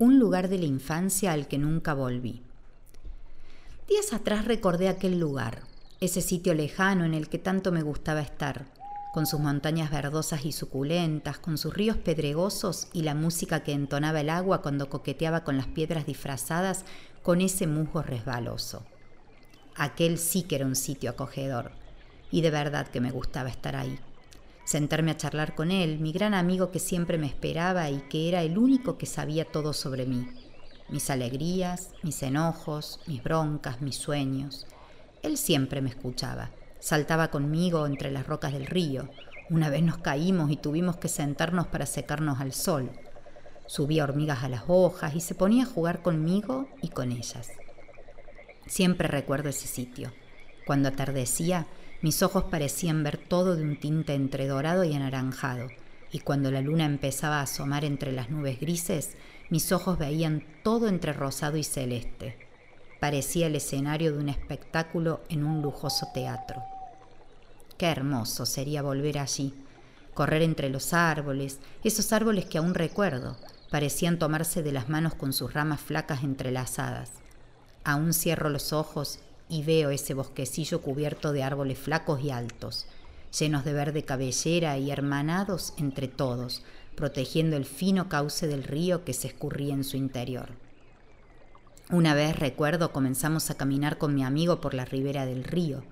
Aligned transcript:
un 0.00 0.18
lugar 0.18 0.48
de 0.48 0.58
la 0.58 0.64
infancia 0.64 1.30
al 1.30 1.46
que 1.46 1.58
nunca 1.58 1.92
volví. 1.92 2.40
Días 3.86 4.14
atrás 4.14 4.46
recordé 4.46 4.88
aquel 4.88 5.20
lugar, 5.20 5.60
ese 6.00 6.22
sitio 6.22 6.54
lejano 6.54 7.04
en 7.04 7.12
el 7.12 7.28
que 7.28 7.36
tanto 7.36 7.70
me 7.70 7.82
gustaba 7.82 8.22
estar, 8.22 8.64
con 9.12 9.26
sus 9.26 9.40
montañas 9.40 9.90
verdosas 9.90 10.46
y 10.46 10.52
suculentas, 10.52 11.38
con 11.38 11.58
sus 11.58 11.74
ríos 11.74 11.98
pedregosos 11.98 12.88
y 12.94 13.02
la 13.02 13.14
música 13.14 13.62
que 13.62 13.72
entonaba 13.72 14.22
el 14.22 14.30
agua 14.30 14.62
cuando 14.62 14.88
coqueteaba 14.88 15.44
con 15.44 15.58
las 15.58 15.66
piedras 15.66 16.06
disfrazadas 16.06 16.86
con 17.22 17.42
ese 17.42 17.66
musgo 17.66 18.00
resbaloso. 18.00 18.82
Aquel 19.76 20.16
sí 20.16 20.44
que 20.44 20.56
era 20.56 20.64
un 20.64 20.76
sitio 20.76 21.10
acogedor, 21.10 21.72
y 22.30 22.40
de 22.40 22.50
verdad 22.50 22.88
que 22.88 23.02
me 23.02 23.10
gustaba 23.10 23.50
estar 23.50 23.76
ahí 23.76 23.98
sentarme 24.70 25.10
a 25.10 25.16
charlar 25.16 25.56
con 25.56 25.72
él, 25.72 25.98
mi 25.98 26.12
gran 26.12 26.32
amigo 26.32 26.70
que 26.70 26.78
siempre 26.78 27.18
me 27.18 27.26
esperaba 27.26 27.90
y 27.90 28.02
que 28.02 28.28
era 28.28 28.44
el 28.44 28.56
único 28.56 28.98
que 28.98 29.06
sabía 29.06 29.44
todo 29.44 29.72
sobre 29.72 30.06
mí, 30.06 30.28
mis 30.88 31.10
alegrías, 31.10 31.90
mis 32.04 32.22
enojos, 32.22 33.00
mis 33.08 33.20
broncas, 33.20 33.80
mis 33.82 33.96
sueños. 33.96 34.68
Él 35.24 35.38
siempre 35.38 35.80
me 35.80 35.88
escuchaba, 35.88 36.50
saltaba 36.78 37.32
conmigo 37.32 37.84
entre 37.84 38.12
las 38.12 38.28
rocas 38.28 38.52
del 38.52 38.66
río. 38.66 39.08
Una 39.50 39.70
vez 39.70 39.82
nos 39.82 39.98
caímos 39.98 40.52
y 40.52 40.56
tuvimos 40.56 40.98
que 40.98 41.08
sentarnos 41.08 41.66
para 41.66 41.84
secarnos 41.84 42.38
al 42.40 42.52
sol. 42.52 42.92
Subía 43.66 44.04
hormigas 44.04 44.44
a 44.44 44.48
las 44.48 44.62
hojas 44.68 45.16
y 45.16 45.20
se 45.20 45.34
ponía 45.34 45.64
a 45.64 45.66
jugar 45.66 46.00
conmigo 46.00 46.68
y 46.80 46.90
con 46.90 47.10
ellas. 47.10 47.48
Siempre 48.68 49.08
recuerdo 49.08 49.48
ese 49.48 49.66
sitio. 49.66 50.12
Cuando 50.64 50.90
atardecía, 50.90 51.66
mis 52.02 52.22
ojos 52.22 52.44
parecían 52.44 53.02
ver 53.02 53.18
todo 53.18 53.56
de 53.56 53.62
un 53.62 53.78
tinte 53.78 54.14
entre 54.14 54.46
dorado 54.46 54.84
y 54.84 54.94
anaranjado, 54.94 55.68
y 56.12 56.20
cuando 56.20 56.50
la 56.50 56.60
luna 56.60 56.86
empezaba 56.86 57.40
a 57.40 57.42
asomar 57.42 57.84
entre 57.84 58.12
las 58.12 58.30
nubes 58.30 58.58
grises, 58.58 59.16
mis 59.48 59.70
ojos 59.72 59.98
veían 59.98 60.44
todo 60.62 60.88
entre 60.88 61.12
rosado 61.12 61.56
y 61.56 61.64
celeste. 61.64 62.36
Parecía 63.00 63.46
el 63.46 63.56
escenario 63.56 64.12
de 64.12 64.18
un 64.18 64.28
espectáculo 64.28 65.20
en 65.28 65.44
un 65.44 65.62
lujoso 65.62 66.08
teatro. 66.12 66.62
Qué 67.76 67.86
hermoso 67.86 68.46
sería 68.46 68.82
volver 68.82 69.18
allí, 69.18 69.54
correr 70.14 70.42
entre 70.42 70.68
los 70.68 70.92
árboles, 70.92 71.60
esos 71.84 72.12
árboles 72.12 72.44
que 72.44 72.58
aún 72.58 72.74
recuerdo, 72.74 73.36
parecían 73.70 74.18
tomarse 74.18 74.62
de 74.62 74.72
las 74.72 74.88
manos 74.88 75.14
con 75.14 75.32
sus 75.32 75.54
ramas 75.54 75.80
flacas 75.80 76.24
entrelazadas. 76.24 77.12
Aún 77.84 78.12
cierro 78.12 78.50
los 78.50 78.72
ojos 78.72 79.20
y 79.50 79.62
veo 79.62 79.90
ese 79.90 80.14
bosquecillo 80.14 80.80
cubierto 80.80 81.32
de 81.32 81.42
árboles 81.42 81.78
flacos 81.78 82.22
y 82.22 82.30
altos, 82.30 82.86
llenos 83.38 83.64
de 83.64 83.72
verde 83.72 84.04
cabellera 84.04 84.78
y 84.78 84.90
hermanados 84.90 85.74
entre 85.76 86.08
todos, 86.08 86.62
protegiendo 86.94 87.56
el 87.56 87.64
fino 87.64 88.08
cauce 88.08 88.46
del 88.46 88.64
río 88.64 89.04
que 89.04 89.12
se 89.12 89.28
escurría 89.28 89.74
en 89.74 89.84
su 89.84 89.96
interior. 89.96 90.50
Una 91.90 92.14
vez, 92.14 92.38
recuerdo, 92.38 92.92
comenzamos 92.92 93.50
a 93.50 93.56
caminar 93.56 93.98
con 93.98 94.14
mi 94.14 94.24
amigo 94.24 94.60
por 94.60 94.74
la 94.74 94.84
ribera 94.84 95.26
del 95.26 95.42
río. 95.42 95.82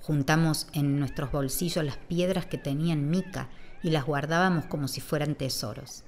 Juntamos 0.00 0.66
en 0.72 0.98
nuestros 0.98 1.30
bolsillos 1.30 1.84
las 1.84 1.98
piedras 1.98 2.46
que 2.46 2.56
tenían 2.56 3.10
mica 3.10 3.50
y 3.82 3.90
las 3.90 4.06
guardábamos 4.06 4.64
como 4.64 4.88
si 4.88 5.02
fueran 5.02 5.34
tesoros 5.34 6.04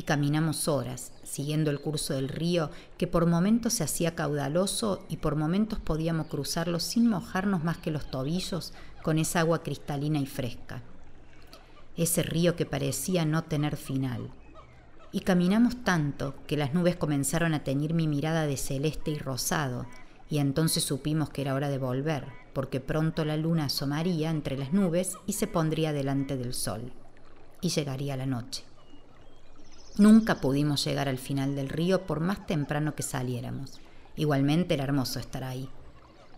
y 0.00 0.02
caminamos 0.02 0.66
horas, 0.66 1.12
siguiendo 1.24 1.70
el 1.70 1.78
curso 1.78 2.14
del 2.14 2.30
río 2.30 2.70
que 2.96 3.06
por 3.06 3.26
momentos 3.26 3.74
se 3.74 3.84
hacía 3.84 4.14
caudaloso 4.14 5.04
y 5.10 5.18
por 5.18 5.36
momentos 5.36 5.78
podíamos 5.78 6.28
cruzarlo 6.28 6.80
sin 6.80 7.06
mojarnos 7.06 7.64
más 7.64 7.76
que 7.76 7.90
los 7.90 8.10
tobillos 8.10 8.72
con 9.02 9.18
esa 9.18 9.40
agua 9.40 9.62
cristalina 9.62 10.18
y 10.18 10.24
fresca. 10.24 10.80
Ese 11.98 12.22
río 12.22 12.56
que 12.56 12.64
parecía 12.64 13.26
no 13.26 13.44
tener 13.44 13.76
final. 13.76 14.30
Y 15.12 15.20
caminamos 15.20 15.84
tanto 15.84 16.34
que 16.46 16.56
las 16.56 16.72
nubes 16.72 16.96
comenzaron 16.96 17.52
a 17.52 17.62
teñir 17.62 17.92
mi 17.92 18.08
mirada 18.08 18.46
de 18.46 18.56
celeste 18.56 19.10
y 19.10 19.18
rosado, 19.18 19.84
y 20.30 20.38
entonces 20.38 20.82
supimos 20.82 21.28
que 21.28 21.42
era 21.42 21.52
hora 21.52 21.68
de 21.68 21.76
volver, 21.76 22.24
porque 22.54 22.80
pronto 22.80 23.26
la 23.26 23.36
luna 23.36 23.66
asomaría 23.66 24.30
entre 24.30 24.56
las 24.56 24.72
nubes 24.72 25.18
y 25.26 25.34
se 25.34 25.46
pondría 25.46 25.92
delante 25.92 26.38
del 26.38 26.54
sol, 26.54 26.90
y 27.60 27.68
llegaría 27.68 28.16
la 28.16 28.24
noche. 28.24 28.69
Nunca 29.98 30.40
pudimos 30.40 30.84
llegar 30.84 31.08
al 31.08 31.18
final 31.18 31.56
del 31.56 31.68
río 31.68 32.06
por 32.06 32.20
más 32.20 32.46
temprano 32.46 32.94
que 32.94 33.02
saliéramos. 33.02 33.80
Igualmente 34.16 34.74
era 34.74 34.84
hermoso 34.84 35.18
estar 35.18 35.44
ahí. 35.44 35.68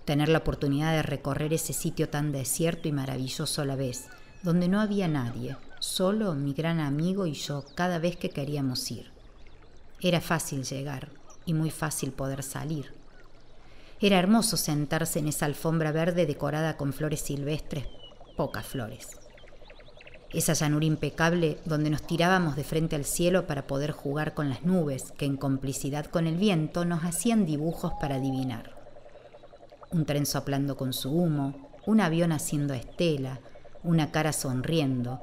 Tener 0.04 0.28
la 0.28 0.38
oportunidad 0.38 0.92
de 0.92 1.02
recorrer 1.02 1.52
ese 1.52 1.72
sitio 1.72 2.08
tan 2.08 2.32
desierto 2.32 2.88
y 2.88 2.92
maravilloso 2.92 3.62
a 3.62 3.64
la 3.64 3.76
vez, 3.76 4.06
donde 4.42 4.68
no 4.68 4.80
había 4.80 5.06
nadie, 5.06 5.56
solo 5.78 6.34
mi 6.34 6.54
gran 6.54 6.80
amigo 6.80 7.26
y 7.26 7.34
yo 7.34 7.64
cada 7.74 7.98
vez 7.98 8.16
que 8.16 8.30
queríamos 8.30 8.90
ir. 8.90 9.12
Era 10.00 10.20
fácil 10.20 10.64
llegar 10.64 11.10
y 11.46 11.54
muy 11.54 11.70
fácil 11.70 12.10
poder 12.12 12.42
salir. 12.42 12.92
Era 14.00 14.18
hermoso 14.18 14.56
sentarse 14.56 15.20
en 15.20 15.28
esa 15.28 15.46
alfombra 15.46 15.92
verde 15.92 16.26
decorada 16.26 16.76
con 16.76 16.92
flores 16.92 17.20
silvestres, 17.20 17.86
pocas 18.36 18.66
flores 18.66 19.21
esa 20.32 20.54
llanura 20.54 20.86
impecable 20.86 21.58
donde 21.64 21.90
nos 21.90 22.02
tirábamos 22.02 22.56
de 22.56 22.64
frente 22.64 22.96
al 22.96 23.04
cielo 23.04 23.46
para 23.46 23.66
poder 23.66 23.90
jugar 23.90 24.32
con 24.32 24.48
las 24.48 24.62
nubes 24.62 25.12
que 25.12 25.26
en 25.26 25.36
complicidad 25.36 26.06
con 26.06 26.26
el 26.26 26.36
viento 26.36 26.84
nos 26.84 27.04
hacían 27.04 27.44
dibujos 27.44 27.92
para 28.00 28.16
adivinar. 28.16 28.74
Un 29.90 30.06
tren 30.06 30.24
soplando 30.24 30.76
con 30.76 30.94
su 30.94 31.10
humo, 31.10 31.68
un 31.84 32.00
avión 32.00 32.32
haciendo 32.32 32.72
estela, 32.72 33.40
una 33.82 34.10
cara 34.10 34.32
sonriendo, 34.32 35.20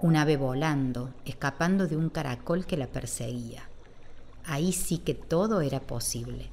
un 0.00 0.16
ave 0.16 0.36
volando, 0.36 1.10
escapando 1.24 1.88
de 1.88 1.96
un 1.96 2.08
caracol 2.08 2.64
que 2.64 2.76
la 2.76 2.86
perseguía. 2.86 3.68
Ahí 4.44 4.72
sí 4.72 4.98
que 4.98 5.14
todo 5.14 5.60
era 5.60 5.80
posible. 5.80 6.50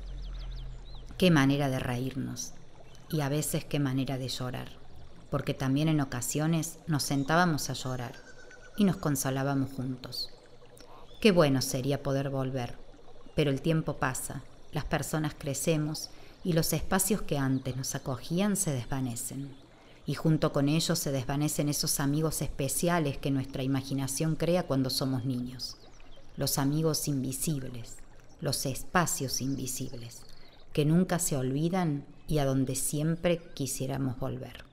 Qué 1.18 1.30
manera 1.30 1.70
de 1.70 1.80
reírnos 1.80 2.54
y 3.10 3.22
a 3.22 3.30
veces 3.30 3.66
qué 3.66 3.80
manera 3.80 4.18
de 4.18 4.30
llorar 4.30 4.79
porque 5.30 5.54
también 5.54 5.88
en 5.88 6.02
ocasiones 6.02 6.80
nos 6.88 7.04
sentábamos 7.04 7.70
a 7.70 7.74
llorar 7.74 8.14
y 8.78 8.84
nos 8.84 8.98
consolábamos 8.98 9.72
juntos. 9.74 10.30
Qué 11.22 11.32
bueno 11.32 11.62
sería 11.62 12.02
poder 12.02 12.30
volver, 12.30 12.76
pero 13.36 13.52
el 13.52 13.62
tiempo 13.62 13.98
pasa, 13.98 14.44
las 14.72 14.86
personas 14.86 15.34
crecemos 15.38 16.10
y 16.44 16.54
los 16.54 16.74
espacios 16.74 17.22
que 17.22 17.38
antes 17.38 17.76
nos 17.76 17.96
acogían 17.96 18.56
se 18.56 18.72
desvanecen. 18.72 19.54
Y 20.06 20.16
junto 20.16 20.54
con 20.54 20.70
ellos 20.70 20.98
se 20.98 21.12
desvanecen 21.12 21.70
esos 21.70 22.00
amigos 22.00 22.42
especiales 22.42 23.18
que 23.18 23.32
nuestra 23.32 23.64
imaginación 23.64 24.36
crea 24.36 24.66
cuando 24.66 24.90
somos 24.90 25.26
niños. 25.26 25.78
Los 26.38 26.58
amigos 26.58 27.08
invisibles, 27.08 27.98
los 28.40 28.66
espacios 28.66 29.42
invisibles, 29.42 30.22
que 30.74 30.86
nunca 30.86 31.20
se 31.20 31.36
olvidan 31.36 32.06
y 32.28 32.40
a 32.40 32.46
donde 32.46 32.76
siempre 32.76 33.42
quisiéramos 33.54 34.18
volver. 34.18 34.69